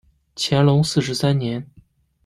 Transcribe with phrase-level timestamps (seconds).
[0.35, 1.67] 乾隆四十三年。